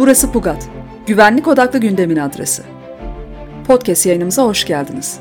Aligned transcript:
Burası 0.00 0.32
Pugat. 0.32 0.68
Güvenlik 1.06 1.48
odaklı 1.48 1.78
gündemin 1.78 2.16
adresi. 2.16 2.62
Podcast 3.66 4.06
yayınımıza 4.06 4.42
hoş 4.42 4.64
geldiniz. 4.64 5.20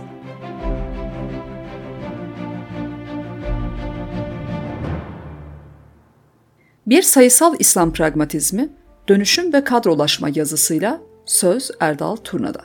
Bir 6.87 7.01
sayısal 7.01 7.55
İslam 7.59 7.93
pragmatizmi, 7.93 8.69
dönüşüm 9.09 9.53
ve 9.53 9.63
kadrolaşma 9.63 10.29
yazısıyla 10.35 11.01
Söz 11.25 11.71
Erdal 11.79 12.15
Turna'da. 12.15 12.61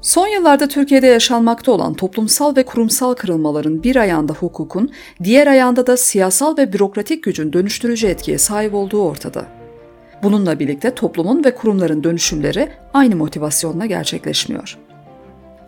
Son 0.00 0.26
yıllarda 0.26 0.68
Türkiye'de 0.68 1.06
yaşanmakta 1.06 1.72
olan 1.72 1.94
toplumsal 1.94 2.56
ve 2.56 2.64
kurumsal 2.64 3.14
kırılmaların 3.14 3.82
bir 3.82 3.96
ayağında 3.96 4.32
hukukun, 4.32 4.92
diğer 5.24 5.46
ayağında 5.46 5.86
da 5.86 5.96
siyasal 5.96 6.56
ve 6.56 6.72
bürokratik 6.72 7.24
gücün 7.24 7.52
dönüştürücü 7.52 8.06
etkiye 8.06 8.38
sahip 8.38 8.74
olduğu 8.74 9.02
ortada. 9.02 9.57
Bununla 10.22 10.58
birlikte 10.58 10.94
toplumun 10.94 11.44
ve 11.44 11.54
kurumların 11.54 12.04
dönüşümleri 12.04 12.68
aynı 12.94 13.16
motivasyonla 13.16 13.86
gerçekleşmiyor. 13.86 14.78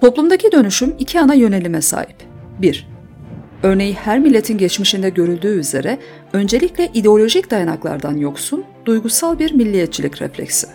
Toplumdaki 0.00 0.52
dönüşüm 0.52 0.95
iki 0.98 1.20
ana 1.20 1.34
yönelime 1.34 1.82
sahip. 1.82 2.16
1. 2.58 2.88
Örneği 3.62 3.94
her 3.94 4.18
milletin 4.18 4.58
geçmişinde 4.58 5.10
görüldüğü 5.10 5.58
üzere 5.58 5.98
öncelikle 6.32 6.91
ideolojik 6.94 7.50
dayanaklardan 7.50 8.16
yoksun, 8.16 8.64
duygusal 8.84 9.38
bir 9.38 9.52
milliyetçilik 9.52 10.22
refleksi. 10.22 10.66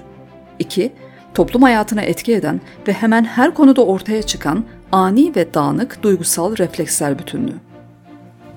2 0.59 0.91
toplum 1.33 1.61
hayatına 1.61 2.02
etki 2.02 2.33
eden 2.33 2.61
ve 2.88 2.94
hemen 2.94 3.23
her 3.23 3.53
konuda 3.53 3.85
ortaya 3.85 4.21
çıkan 4.23 4.66
ani 4.91 5.35
ve 5.35 5.53
dağınık 5.53 6.03
duygusal 6.03 6.57
refleksler 6.57 7.19
bütünlüğü. 7.19 7.64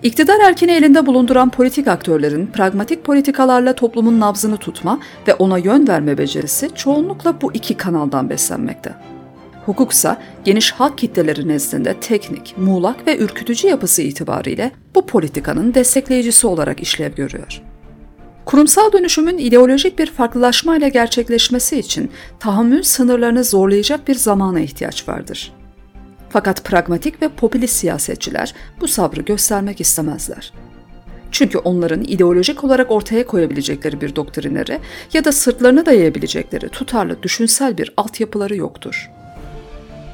İktidar 0.02 0.40
erkini 0.40 0.70
elinde 0.70 1.06
bulunduran 1.06 1.50
politik 1.50 1.88
aktörlerin 1.88 2.46
pragmatik 2.46 3.04
politikalarla 3.04 3.74
toplumun 3.74 4.20
nabzını 4.20 4.56
tutma 4.56 5.00
ve 5.28 5.34
ona 5.34 5.58
yön 5.58 5.88
verme 5.88 6.18
becerisi 6.18 6.70
çoğunlukla 6.74 7.40
bu 7.40 7.52
iki 7.52 7.76
kanaldan 7.76 8.30
beslenmekte. 8.30 8.94
Hukuksa 9.66 10.22
geniş 10.44 10.72
halk 10.72 10.98
kitleleri 10.98 11.48
nezdinde 11.48 11.94
teknik, 12.00 12.54
muğlak 12.56 13.06
ve 13.06 13.18
ürkütücü 13.18 13.68
yapısı 13.68 14.02
itibariyle 14.02 14.72
bu 14.94 15.06
politikanın 15.06 15.74
destekleyicisi 15.74 16.46
olarak 16.46 16.80
işlev 16.80 17.14
görüyor. 17.14 17.62
Kurumsal 18.44 18.92
dönüşümün 18.92 19.38
ideolojik 19.38 19.98
bir 19.98 20.06
farklılaşmayla 20.06 20.88
gerçekleşmesi 20.88 21.78
için 21.78 22.10
tahammül 22.40 22.82
sınırlarını 22.82 23.44
zorlayacak 23.44 24.08
bir 24.08 24.14
zamana 24.14 24.60
ihtiyaç 24.60 25.08
vardır. 25.08 25.57
Fakat 26.30 26.64
pragmatik 26.64 27.22
ve 27.22 27.28
popülist 27.28 27.76
siyasetçiler 27.76 28.54
bu 28.80 28.88
sabrı 28.88 29.20
göstermek 29.20 29.80
istemezler. 29.80 30.52
Çünkü 31.30 31.58
onların 31.58 32.02
ideolojik 32.02 32.64
olarak 32.64 32.90
ortaya 32.90 33.26
koyabilecekleri 33.26 34.00
bir 34.00 34.16
doktrinleri 34.16 34.80
ya 35.12 35.24
da 35.24 35.32
sırtlarını 35.32 35.86
dayayabilecekleri 35.86 36.68
tutarlı 36.68 37.22
düşünsel 37.22 37.78
bir 37.78 37.92
altyapıları 37.96 38.56
yoktur. 38.56 39.10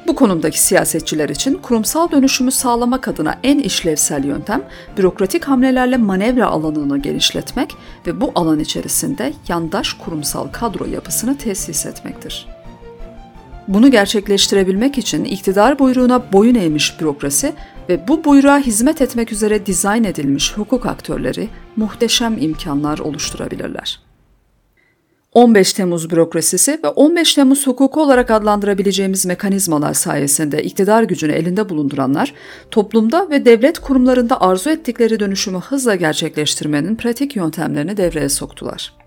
Bu 0.07 0.15
konumdaki 0.15 0.61
siyasetçiler 0.61 1.29
için 1.29 1.53
kurumsal 1.53 2.11
dönüşümü 2.11 2.51
sağlamak 2.51 3.07
adına 3.07 3.39
en 3.43 3.59
işlevsel 3.59 4.23
yöntem 4.23 4.63
bürokratik 4.97 5.43
hamlelerle 5.43 5.97
manevra 5.97 6.47
alanını 6.47 6.97
genişletmek 6.97 7.75
ve 8.07 8.21
bu 8.21 8.31
alan 8.35 8.59
içerisinde 8.59 9.33
yandaş 9.47 9.93
kurumsal 9.93 10.47
kadro 10.47 10.85
yapısını 10.85 11.37
tesis 11.37 11.85
etmektir. 11.85 12.54
Bunu 13.67 13.91
gerçekleştirebilmek 13.91 14.97
için 14.97 15.25
iktidar 15.25 15.79
buyruğuna 15.79 16.33
boyun 16.33 16.55
eğmiş 16.55 16.99
bürokrasi 17.01 17.53
ve 17.89 18.07
bu 18.07 18.23
buyruğa 18.23 18.59
hizmet 18.59 19.01
etmek 19.01 19.31
üzere 19.31 19.65
dizayn 19.65 20.03
edilmiş 20.03 20.57
hukuk 20.57 20.85
aktörleri 20.85 21.49
muhteşem 21.75 22.37
imkanlar 22.37 22.99
oluşturabilirler. 22.99 23.99
15 25.33 25.73
Temmuz 25.73 26.09
bürokrasisi 26.09 26.79
ve 26.83 26.87
15 26.87 27.33
Temmuz 27.33 27.67
hukuku 27.67 28.01
olarak 28.01 28.31
adlandırabileceğimiz 28.31 29.25
mekanizmalar 29.25 29.93
sayesinde 29.93 30.63
iktidar 30.63 31.03
gücünü 31.03 31.31
elinde 31.31 31.69
bulunduranlar, 31.69 32.33
toplumda 32.71 33.29
ve 33.29 33.45
devlet 33.45 33.79
kurumlarında 33.79 34.41
arzu 34.41 34.69
ettikleri 34.69 35.19
dönüşümü 35.19 35.59
hızla 35.59 35.95
gerçekleştirmenin 35.95 36.95
pratik 36.95 37.35
yöntemlerini 37.35 37.97
devreye 37.97 38.29
soktular. 38.29 39.04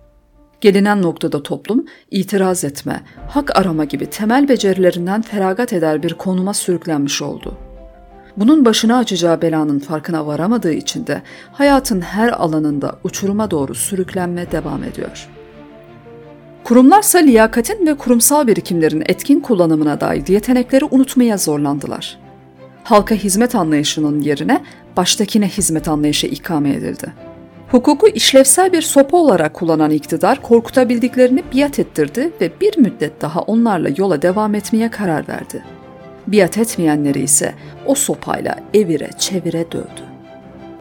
Gelinen 0.61 1.03
noktada 1.03 1.43
toplum, 1.43 1.85
itiraz 2.11 2.65
etme, 2.65 3.01
hak 3.29 3.59
arama 3.59 3.85
gibi 3.85 4.07
temel 4.07 4.49
becerilerinden 4.49 5.23
feragat 5.23 5.73
eder 5.73 6.03
bir 6.03 6.15
konuma 6.15 6.55
sürüklenmiş 6.55 7.23
oldu. 7.23 7.57
Bunun 8.37 8.65
başına 8.65 8.99
açacağı 8.99 9.43
belanın 9.43 9.79
farkına 9.79 10.27
varamadığı 10.27 10.73
için 10.73 11.07
de 11.07 11.23
hayatın 11.53 12.01
her 12.01 12.29
alanında 12.29 12.99
uçuruma 13.05 13.51
doğru 13.51 13.75
sürüklenme 13.75 14.53
devam 14.53 14.85
ediyor.'' 14.85 15.39
Kurumlarsa 16.69 17.19
liyakatin 17.19 17.87
ve 17.87 17.95
kurumsal 17.95 18.47
birikimlerin 18.47 19.03
etkin 19.07 19.41
kullanımına 19.41 20.01
dair 20.01 20.27
yetenekleri 20.27 20.85
unutmaya 20.91 21.37
zorlandılar. 21.37 22.19
Halka 22.85 23.15
hizmet 23.15 23.55
anlayışının 23.55 24.21
yerine 24.21 24.63
baştakine 24.97 25.49
hizmet 25.49 25.89
anlayışı 25.89 26.27
ikame 26.27 26.71
edildi. 26.71 27.13
Hukuku 27.71 28.09
işlevsel 28.09 28.73
bir 28.73 28.83
sopa 28.83 29.17
olarak 29.17 29.55
kullanan 29.55 29.91
iktidar 29.91 30.43
korkutabildiklerini 30.43 31.45
biat 31.55 31.79
ettirdi 31.79 32.33
ve 32.41 32.51
bir 32.61 32.79
müddet 32.79 33.23
daha 33.23 33.41
onlarla 33.41 33.89
yola 33.97 34.23
devam 34.23 34.55
etmeye 34.55 34.91
karar 34.91 35.29
verdi. 35.29 35.65
Biat 36.27 36.59
etmeyenleri 36.59 37.21
ise 37.21 37.55
o 37.87 37.95
sopayla 37.95 38.59
evire 38.75 39.11
çevire 39.19 39.73
dövdü. 39.73 40.09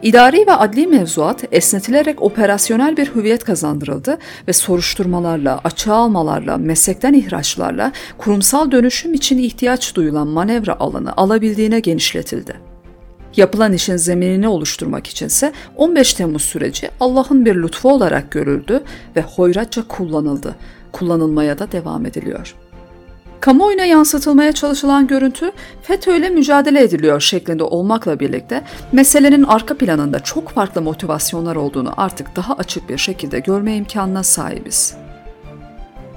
İdari 0.02 0.46
ve 0.46 0.52
adli 0.52 0.86
mevzuat 0.86 1.44
esnetilerek 1.52 2.22
operasyonel 2.22 2.96
bir 2.96 3.14
hüviyet 3.14 3.44
kazandırıldı 3.44 4.18
ve 4.48 4.52
soruşturmalarla, 4.52 5.60
açığa 5.64 5.96
almalarla, 5.96 6.56
meslekten 6.56 7.12
ihraçlarla 7.12 7.92
kurumsal 8.18 8.70
dönüşüm 8.70 9.14
için 9.14 9.38
ihtiyaç 9.38 9.94
duyulan 9.94 10.28
manevra 10.28 10.80
alanı 10.80 11.12
alabildiğine 11.16 11.80
genişletildi. 11.80 12.67
Yapılan 13.38 13.72
işin 13.72 13.96
zeminini 13.96 14.48
oluşturmak 14.48 15.06
içinse 15.06 15.52
15 15.76 16.14
Temmuz 16.14 16.42
süreci 16.42 16.90
Allah'ın 17.00 17.44
bir 17.44 17.54
lütfu 17.54 17.92
olarak 17.92 18.30
görüldü 18.30 18.82
ve 19.16 19.22
hoyratça 19.22 19.88
kullanıldı. 19.88 20.54
Kullanılmaya 20.92 21.58
da 21.58 21.72
devam 21.72 22.06
ediliyor.'' 22.06 22.68
kamuoyuna 23.40 23.84
yansıtılmaya 23.84 24.52
çalışılan 24.52 25.06
görüntü 25.06 25.52
FETÖ 25.82 26.16
ile 26.16 26.28
mücadele 26.28 26.82
ediliyor 26.82 27.20
şeklinde 27.20 27.62
olmakla 27.62 28.20
birlikte 28.20 28.64
meselenin 28.92 29.42
arka 29.42 29.76
planında 29.76 30.20
çok 30.20 30.48
farklı 30.48 30.82
motivasyonlar 30.82 31.56
olduğunu 31.56 31.92
artık 31.96 32.36
daha 32.36 32.54
açık 32.54 32.88
bir 32.88 32.98
şekilde 32.98 33.38
görme 33.38 33.76
imkanına 33.76 34.22
sahibiz. 34.22 34.94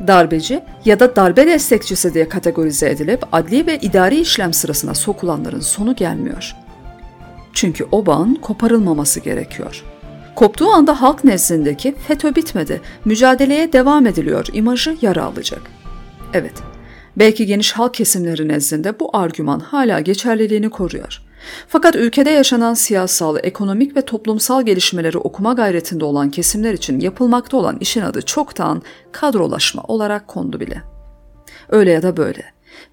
Darbeci 0.07 0.63
ya 0.85 0.99
da 0.99 1.15
darbe 1.15 1.47
destekçisi 1.47 2.13
diye 2.13 2.29
kategorize 2.29 2.89
edilip 2.89 3.23
adli 3.31 3.67
ve 3.67 3.77
idari 3.77 4.19
işlem 4.19 4.53
sırasına 4.53 4.93
sokulanların 4.93 5.59
sonu 5.59 5.95
gelmiyor. 5.95 6.55
Çünkü 7.53 7.87
o 7.91 8.05
bağın 8.05 8.35
koparılmaması 8.35 9.19
gerekiyor. 9.19 9.83
Koptuğu 10.35 10.69
anda 10.69 11.01
halk 11.01 11.23
nezdindeki 11.23 11.95
FETÖ 12.07 12.35
bitmedi, 12.35 12.81
mücadeleye 13.05 13.73
devam 13.73 14.07
ediliyor 14.07 14.47
imajı 14.53 14.97
yara 15.01 15.23
alacak. 15.23 15.61
Evet, 16.33 16.53
Belki 17.17 17.45
geniş 17.45 17.71
halk 17.71 17.93
kesimleri 17.93 18.47
nezdinde 18.47 18.99
bu 18.99 19.17
argüman 19.17 19.59
hala 19.59 19.99
geçerliliğini 19.99 20.69
koruyor. 20.69 21.21
Fakat 21.67 21.95
ülkede 21.95 22.29
yaşanan 22.29 22.73
siyasal, 22.73 23.37
ekonomik 23.43 23.97
ve 23.97 24.01
toplumsal 24.01 24.65
gelişmeleri 24.65 25.17
okuma 25.17 25.53
gayretinde 25.53 26.05
olan 26.05 26.29
kesimler 26.29 26.73
için 26.73 26.99
yapılmakta 26.99 27.57
olan 27.57 27.77
işin 27.79 28.01
adı 28.01 28.21
çoktan 28.21 28.81
kadrolaşma 29.11 29.83
olarak 29.83 30.27
kondu 30.27 30.59
bile. 30.59 30.81
Öyle 31.69 31.91
ya 31.91 32.03
da 32.03 32.17
böyle. 32.17 32.43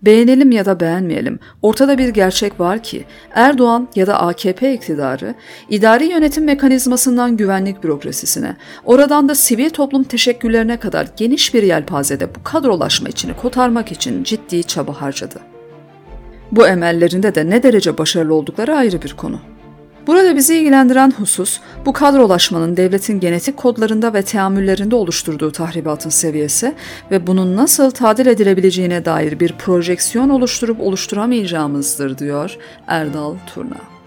Beğenelim 0.02 0.52
ya 0.52 0.66
da 0.66 0.80
beğenmeyelim, 0.80 1.38
ortada 1.62 1.98
bir 1.98 2.08
gerçek 2.08 2.60
var 2.60 2.82
ki 2.82 3.04
Erdoğan 3.34 3.88
ya 3.94 4.06
da 4.06 4.20
AKP 4.20 4.74
iktidarı 4.74 5.34
idari 5.70 6.06
yönetim 6.06 6.44
mekanizmasından 6.44 7.36
güvenlik 7.36 7.84
bürokrasisine, 7.84 8.56
oradan 8.84 9.28
da 9.28 9.34
sivil 9.34 9.70
toplum 9.70 10.04
teşekküllerine 10.04 10.76
kadar 10.76 11.08
geniş 11.16 11.54
bir 11.54 11.62
yelpazede 11.62 12.34
bu 12.34 12.42
kadrolaşma 12.44 13.08
içini 13.08 13.36
kotarmak 13.36 13.92
için 13.92 14.24
ciddi 14.24 14.64
çaba 14.64 15.00
harcadı. 15.00 15.38
Bu 16.52 16.66
emellerinde 16.66 17.34
de 17.34 17.50
ne 17.50 17.62
derece 17.62 17.98
başarılı 17.98 18.34
oldukları 18.34 18.76
ayrı 18.76 19.02
bir 19.02 19.12
konu. 19.12 19.40
Burada 20.08 20.36
bizi 20.36 20.56
ilgilendiren 20.56 21.10
husus 21.10 21.60
bu 21.86 21.92
kadrolaşmanın 21.92 22.76
devletin 22.76 23.20
genetik 23.20 23.56
kodlarında 23.56 24.14
ve 24.14 24.22
teamüllerinde 24.22 24.96
oluşturduğu 24.96 25.52
tahribatın 25.52 26.10
seviyesi 26.10 26.74
ve 27.10 27.26
bunun 27.26 27.56
nasıl 27.56 27.90
tadil 27.90 28.26
edilebileceğine 28.26 29.04
dair 29.04 29.40
bir 29.40 29.52
projeksiyon 29.52 30.28
oluşturup 30.28 30.80
oluşturamayacağımızdır 30.80 32.18
diyor 32.18 32.56
Erdal 32.86 33.34
Turna. 33.54 33.97